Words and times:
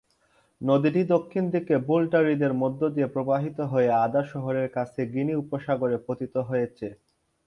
নদীটি 0.61 1.01
দক্ষিণ 1.13 1.43
দিকে 1.53 1.75
ভোল্টা 1.87 2.19
হ্রদের 2.21 2.53
মধ্য 2.61 2.81
দিয়ে 2.95 3.07
প্রবাহিত 3.07 3.57
হয়ে 3.71 3.89
আদা 4.05 4.21
শহরের 4.31 4.67
কাছে 4.69 5.01
গিনি 5.13 5.33
উপসাগরে 5.43 5.97
পতিত 6.07 6.35
হয়েছে। 6.49 6.87